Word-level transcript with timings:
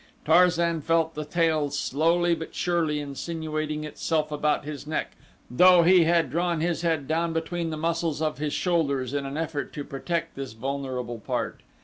Tarzan 0.25 0.81
felt 0.81 1.13
the 1.13 1.25
tail 1.25 1.69
slowly 1.69 2.33
but 2.33 2.55
surely 2.55 2.99
insinuating 2.99 3.83
itself 3.83 4.31
about 4.31 4.65
his 4.65 4.87
neck 4.87 5.11
though 5.47 5.83
he 5.83 6.05
had 6.05 6.31
drawn 6.31 6.59
his 6.59 6.81
head 6.81 7.07
down 7.07 7.33
between 7.33 7.69
the 7.69 7.77
muscles 7.77 8.19
of 8.19 8.39
his 8.39 8.51
shoulders 8.53 9.13
in 9.13 9.27
an 9.27 9.37
effort 9.37 9.71
to 9.73 9.83
protect 9.83 10.33
this 10.33 10.53
vulnerable 10.53 11.19
part. 11.19 11.59